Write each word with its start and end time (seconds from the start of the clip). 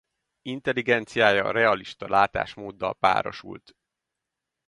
Intelligenciája 0.41 1.51
realista 1.51 2.09
látásmóddal 2.09 2.93
párosult. 2.95 3.75